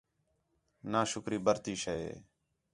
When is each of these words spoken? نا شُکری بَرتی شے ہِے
نا 0.91 1.01
شُکری 1.11 1.37
بَرتی 1.45 1.73
شے 1.81 1.95
ہِے 2.03 2.13